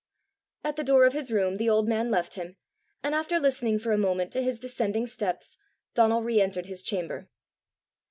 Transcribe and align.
At 0.63 0.77
the 0.77 0.83
door 0.83 1.05
of 1.05 1.13
his 1.13 1.31
room 1.31 1.57
the 1.57 1.69
old 1.69 1.87
man 1.87 2.09
left 2.09 2.33
him, 2.33 2.55
and 3.03 3.13
after 3.13 3.37
listening 3.39 3.77
for 3.77 3.91
a 3.91 3.99
moment 3.99 4.31
to 4.31 4.41
his 4.41 4.59
descending 4.59 5.05
steps, 5.05 5.59
Donal 5.93 6.23
re 6.23 6.41
entered 6.41 6.65
his 6.65 6.81
chamber. 6.81 7.29